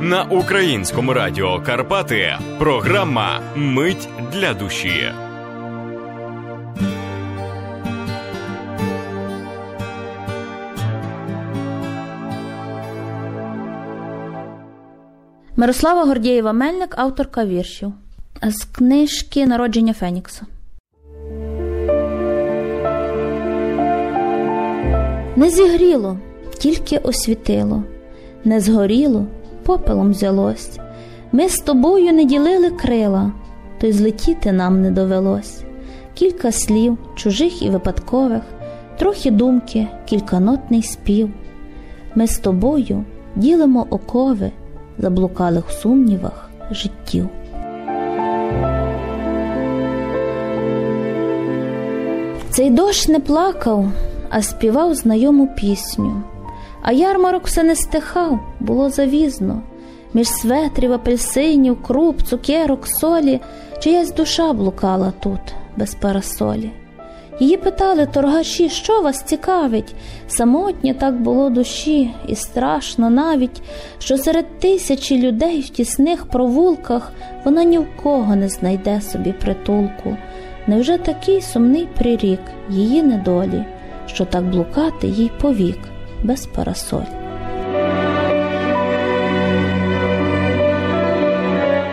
на 0.00 0.22
українському 0.22 1.12
радіо 1.12 1.60
Карпати. 1.60 2.38
Програма 2.58 3.40
Мить 3.56 4.08
для 4.32 4.54
душі. 4.54 5.12
Мирослава 15.56 16.04
Гордієва 16.04 16.52
Мельник, 16.52 16.94
авторка 16.98 17.44
віршів 17.44 17.92
з 18.42 18.64
книжки 18.64 19.46
Народження 19.46 19.92
Фенікса. 19.92 20.46
Не 25.36 25.50
зігріло, 25.50 26.18
тільки 26.58 26.98
освітило, 26.98 27.82
не 28.44 28.60
згоріло, 28.60 29.26
попелом 29.64 30.10
взялось. 30.10 30.78
Ми 31.32 31.48
з 31.48 31.58
тобою 31.58 32.12
не 32.12 32.24
ділили 32.24 32.70
крила, 32.70 33.32
то 33.80 33.86
й 33.86 33.92
злетіти 33.92 34.52
нам 34.52 34.82
не 34.82 34.90
довелось. 34.90 35.62
Кілька 36.14 36.52
слів, 36.52 36.98
чужих 37.14 37.62
і 37.62 37.70
випадкових, 37.70 38.42
трохи 38.98 39.30
думки, 39.30 39.86
кільканотний 40.04 40.82
спів. 40.82 41.30
Ми 42.14 42.26
з 42.26 42.38
тобою 42.38 43.04
ділимо 43.36 43.86
окови 43.90 44.50
заблукалих 44.98 45.70
сумнівах 45.70 46.50
життів. 46.70 47.28
Цей 52.50 52.70
дощ 52.70 53.08
не 53.08 53.20
плакав, 53.20 53.86
а 54.30 54.42
співав 54.42 54.94
знайому 54.94 55.48
пісню, 55.56 56.22
а 56.82 56.92
ярмарок 56.92 57.46
все 57.46 57.62
не 57.62 57.76
стихав, 57.76 58.40
було 58.60 58.90
завізно. 58.90 59.62
Між 60.14 60.28
светрів, 60.28 60.92
апельсинів, 60.92 61.82
круп, 61.82 62.22
цукерок, 62.22 62.86
солі, 62.86 63.40
чиясь 63.80 64.14
душа 64.14 64.52
блукала 64.52 65.12
тут, 65.20 65.40
без 65.76 65.94
парасолі. 65.94 66.70
Її 67.40 67.56
питали 67.56 68.06
торгаші, 68.06 68.68
що 68.68 69.00
вас 69.00 69.22
цікавить? 69.22 69.94
Самотнє 70.28 70.94
так 70.94 71.20
було 71.22 71.50
душі, 71.50 72.10
і 72.26 72.34
страшно 72.34 73.10
навіть, 73.10 73.62
що 73.98 74.18
серед 74.18 74.58
тисячі 74.58 75.22
людей 75.22 75.60
в 75.60 75.68
тісних 75.68 76.26
провулках 76.26 77.12
вона 77.44 77.64
ні 77.64 77.78
в 77.78 77.86
кого 78.02 78.36
не 78.36 78.48
знайде 78.48 79.00
собі 79.00 79.32
притулку. 79.32 80.16
Невже 80.66 80.98
такий 80.98 81.40
сумний 81.40 81.88
прирік 81.98 82.40
її 82.68 83.02
недолі, 83.02 83.64
що 84.06 84.24
так 84.24 84.44
блукати 84.44 85.06
їй 85.06 85.30
повік 85.40 85.78
без 86.24 86.46
парасоль? 86.46 87.10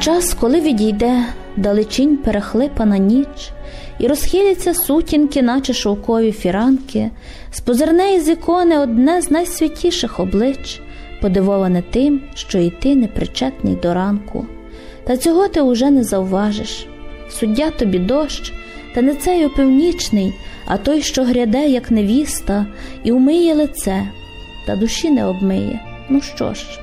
Час, 0.00 0.34
коли 0.40 0.60
відійде 0.60 1.24
далечінь 1.56 2.16
перехлипана 2.16 2.98
ніч, 2.98 3.50
і 3.98 4.06
розхиляться 4.06 4.74
сутінки, 4.74 5.42
наче 5.42 5.72
шовкові 5.72 6.32
фіранки, 6.32 7.10
спозирне 7.50 8.14
із 8.14 8.28
ікони 8.28 8.78
одне 8.78 9.22
з 9.22 9.30
найсвятіших 9.30 10.20
облич, 10.20 10.80
подивоване 11.20 11.82
тим, 11.90 12.20
що 12.34 12.58
й 12.58 12.70
ти 12.70 12.96
непричетний 12.96 13.74
до 13.74 13.94
ранку. 13.94 14.46
Та 15.04 15.16
цього 15.16 15.48
ти 15.48 15.60
уже 15.60 15.90
не 15.90 16.04
завважиш. 16.04 16.86
Суддя 17.30 17.70
тобі 17.70 17.98
дощ, 17.98 18.52
та 18.94 19.02
не 19.02 19.14
цей 19.14 19.46
опівнічний, 19.46 20.32
а 20.66 20.76
той, 20.76 21.02
що 21.02 21.24
гряде, 21.24 21.68
як 21.68 21.90
невіста, 21.90 22.66
і 23.04 23.12
умиє 23.12 23.54
лице, 23.54 24.08
та 24.66 24.76
душі 24.76 25.10
не 25.10 25.26
обмиє. 25.26 25.80
Ну 26.08 26.20
що 26.20 26.54
ж, 26.54 26.80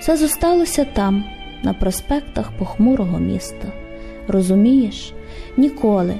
все 0.00 0.16
зосталося 0.16 0.84
там, 0.84 1.24
на 1.62 1.74
проспектах 1.74 2.52
похмурого 2.58 3.18
міста. 3.18 3.72
Розумієш, 4.28 5.12
ніколи, 5.56 6.14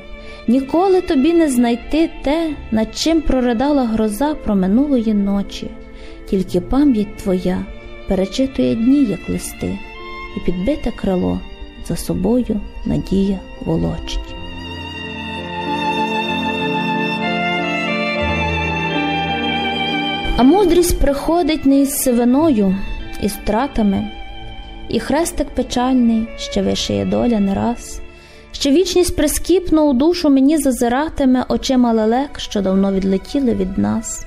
ніколи 0.49 1.01
тобі 1.01 1.33
не 1.33 1.49
знайти 1.49 2.11
те, 2.23 2.51
над 2.71 2.97
чим 2.97 3.21
проридала 3.21 3.85
гроза 3.85 4.35
про 4.35 4.55
минулої 4.55 5.15
ночі, 5.15 5.71
тільки 6.31 6.61
пам'ять 6.61 7.17
твоя 7.17 7.67
перечитує 8.09 8.75
дні, 8.75 9.05
як 9.05 9.29
листи, 9.29 9.79
і 10.37 10.41
підбите 10.47 10.91
крило 10.91 11.41
за 11.89 11.97
собою 11.97 12.61
надія 12.87 13.39
волочить. 13.65 14.32
А 20.37 20.43
мудрість 20.43 20.99
приходить 20.99 21.67
не 21.67 21.81
із 21.81 21.97
сивиною, 21.97 22.77
із 23.23 23.33
втратами, 23.33 24.11
і 24.89 25.01
хрестик 25.01 25.49
печальний 25.49 26.29
ще 26.37 26.63
вишиє 26.63 27.05
доля 27.05 27.41
не 27.41 27.55
раз, 27.55 28.01
ще 28.53 28.71
вічність 28.71 29.17
прискіпно 29.17 29.83
у 29.83 29.93
душу 29.93 30.31
мені 30.31 30.59
зазиратиме 30.59 31.45
очима 31.49 31.93
лелек, 31.93 32.39
що 32.41 32.61
давно 32.61 32.93
відлетіли 32.93 33.55
від 33.55 33.79
нас. 33.79 34.27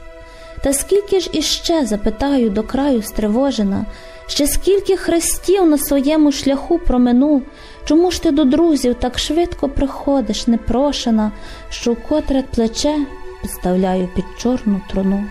Та 0.64 0.74
скільки 0.74 1.20
ж 1.20 1.30
іще, 1.34 1.86
запитаю, 1.86 2.50
до 2.50 2.64
краю 2.64 3.02
стривожена, 3.02 3.86
ще 4.28 4.48
скільки 4.48 4.98
хрестів 4.98 5.66
на 5.66 5.78
своєму 5.78 6.32
шляху 6.32 6.80
проминув, 6.80 7.42
чому 7.86 8.12
ж 8.12 8.24
ти 8.24 8.32
до 8.32 8.44
друзів 8.44 8.96
так 8.96 9.20
швидко 9.20 9.70
приходиш, 9.70 10.48
непрошена, 10.48 11.32
що 11.70 11.94
вкотре 11.94 12.44
плече 12.56 12.96
підставляю 13.42 14.10
під 14.16 14.26
чорну 14.38 14.82
труну. 14.90 15.24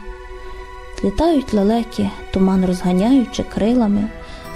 Літають 1.04 1.54
лелеки, 1.54 2.10
туман 2.32 2.66
розганяючи 2.66 3.42
крилами, 3.42 4.04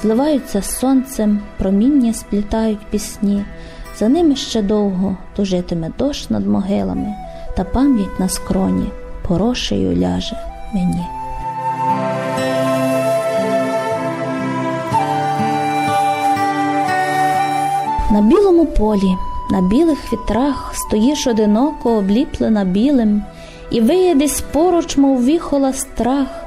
зливаються 0.02 0.62
сонцем, 0.62 1.40
проміння 1.58 2.12
сплітають 2.12 2.86
пісні, 2.90 3.44
за 3.98 4.08
ними 4.08 4.36
ще 4.36 4.62
довго 4.62 5.16
тужитиме 5.36 5.90
дощ 5.98 6.30
над 6.30 6.46
могилами, 6.46 7.14
та 7.56 7.64
пам'ять 7.64 8.20
на 8.20 8.28
скроні 8.28 8.86
порошею 9.28 9.96
ляже 9.96 10.36
мені. 10.74 11.04
На 18.12 18.22
білому 18.22 18.66
полі, 18.66 19.16
на 19.50 19.60
білих 19.60 20.12
вітрах 20.12 20.74
стоїш 20.74 21.26
одиноко, 21.26 21.96
обліплена 21.96 22.64
білим, 22.64 23.22
і 23.70 23.80
виє 23.80 24.14
десь 24.14 24.40
поруч, 24.40 24.96
мов 24.96 25.24
віхола 25.24 25.72
страх, 25.72 26.37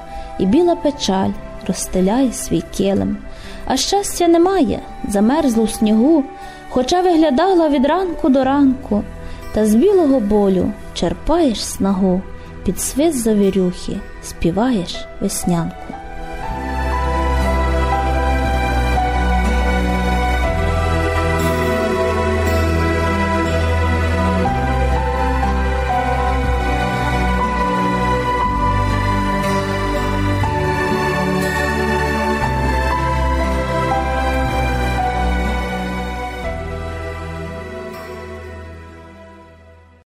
і 0.42 0.46
біла 0.46 0.76
печаль 0.76 1.30
розстеляє 1.68 2.34
свій 2.34 2.64
килим. 2.78 3.18
А 3.66 3.78
щастя 3.78 4.28
немає, 4.28 4.80
замерзлу 5.10 5.68
снігу, 5.68 6.24
хоча 6.70 7.02
виглядала 7.02 7.70
від 7.70 7.86
ранку 7.86 8.30
до 8.30 8.44
ранку, 8.44 9.04
та 9.54 9.66
з 9.66 9.76
білого 9.76 10.20
болю 10.20 10.72
черпаєш 10.94 11.66
снагу, 11.66 12.22
під 12.66 12.80
свист 12.80 13.18
завірюхи, 13.18 13.98
співаєш 14.24 15.06
веснянку. 15.22 15.91